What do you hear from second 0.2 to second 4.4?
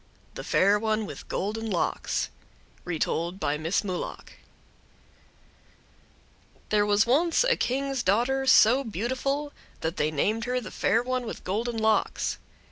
THE FAIR ONE WITH GOLDEN LOCKS Retold by Miss Mulock